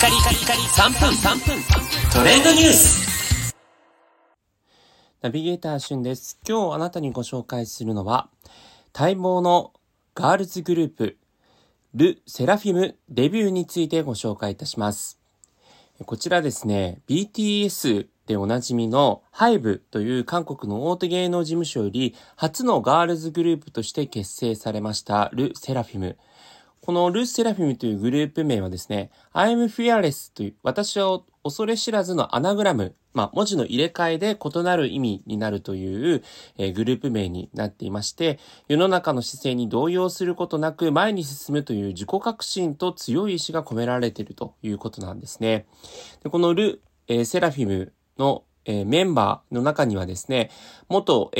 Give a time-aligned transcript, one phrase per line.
[0.00, 1.62] カリカリカリ3分3分
[2.10, 3.54] トレンドニュース
[5.20, 6.40] ナビゲーターしゅんです。
[6.48, 8.30] 今日あなたにご紹介するのは、
[8.98, 9.74] 待望の
[10.14, 11.18] ガールズグループ、
[11.92, 15.20] ル・セラフィムデビューについてご紹介いたします。
[16.06, 26.16] こちらですね、BTS でおなじみの HYBE という韓国の大手芸能事務所より初のガールズグループとして結成されましたル・セラフィム。
[26.82, 36.22] このル・セラフィムというグループ名はですね、I'm fearless という私は恐れ知らずのアナグラム、まあ文字の入れ替えで異なる意味になるという、
[36.56, 38.38] えー、グループ名になっていまして、
[38.68, 45.66] 世の中の姿勢に動揺することなく前に進むという自己革新と強い意志が込められているということなんですね。
[46.22, 50.50] でこのル・えー、セラフィムの、えー、メンバーの中にはですね、
[50.88, 51.32] 元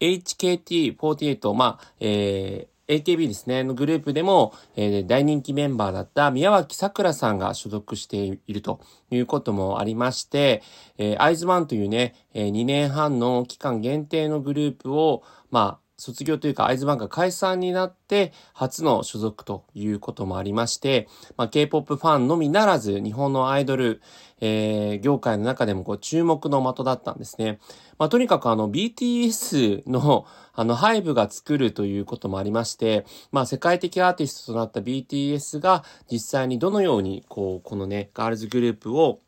[0.00, 8.80] HKT48、まあ、えー AKB ですね、のグループでも、えー、大人気メンバーだった宮脇桜さんが所属していると
[9.10, 10.62] いうこともありまして、
[10.98, 24.00] えー、アイズワンというね、えー、2年半の期間限定のグループを、まあ、卒業というか、アイズバンが解散になって、初の所属ということもありまして、まあ、K-POP ファンのみならず、日本のアイドル、
[24.40, 27.60] えー、業界の中でもこう注目の的だったんですね。
[27.98, 39.20] まあ、とにかくあの BTS のあのハイブが作るということもありまして、まあ、世界的アーティストとなった BTS が実際にどのようにこう、このね、ガールズグループを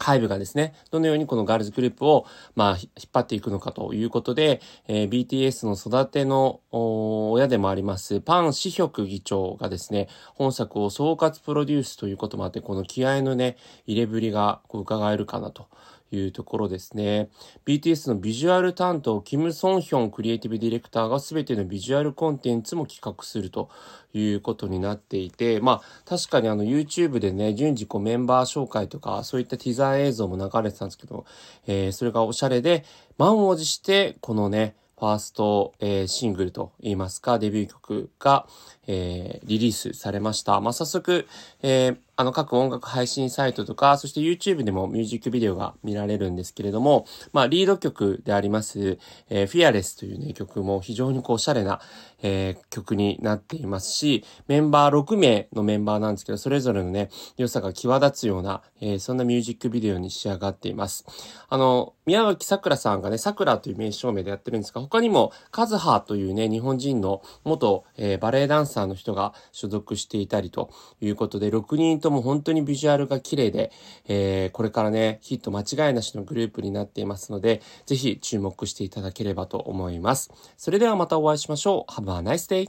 [0.00, 15.68] 海部がですね、どのようにこのガールズグループを、まあ、引っ張っていくのかということで、えー、BTS の育ての親でもあります、パン・シヒョク議長がですね、本作を総括プロデュースということもあって、この気合のね、入れぶりがこう伺えるかなと。
[16.10, 17.28] いうところですね。
[17.64, 23.68] BTS のビジュアル担当、キム・ソンヒョンクリエイティブディレクターが全てのビジュアルコンテンツも企画すると
[24.12, 31.24] いうことになっていて、まあ確かにあの YouTube でね、順次こうメンバー紹介とかそういったティザー映像も流れてたんですけど、
[31.66, 32.84] えー、それがおしゃれで、
[33.18, 38.46] 満を持してこのね、ファースト、えー、シングルと言いますか、デビュー曲が、
[38.86, 40.60] えー、リリースされました。
[40.60, 41.26] まあ、早速、
[41.62, 48.98] えー、あの各音楽配信サイトとか、そして YouTube でもミュージックビデオが見られるんですけれども、まあ、リード曲であります、
[49.30, 51.80] えー、Fearless というね、曲も非常にこう、おしゃれな、
[52.22, 61.06] えー、曲になっていますし、メンバー6名のメンバーなんですけど、それぞれのね、良さが際立つような、えー、そんなミュージックビデオに仕上がっています。
[61.48, 70.70] あの、宮脇桜さんがね、桜という名称名でやってるんですが、他にも、カズハというね、日本人の元、えー、バレエダンサーの人が所属していたりと
[71.00, 73.72] いうことで、6人とも本当にビジュアルが綺麗で、
[74.06, 80.30] えー、これからね、ヒット間違いなしのグループになっていますので、ぜひ注目していただければと思います。
[80.56, 81.92] それではまたお会いしましょう。
[81.92, 82.68] Have a nice day!